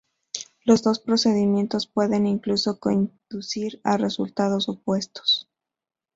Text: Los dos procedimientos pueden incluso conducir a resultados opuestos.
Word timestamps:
Los 0.63 0.81
dos 0.81 0.99
procedimientos 0.99 1.85
pueden 1.85 2.25
incluso 2.25 2.79
conducir 2.79 3.79
a 3.83 3.97
resultados 3.97 4.67
opuestos. 4.67 5.47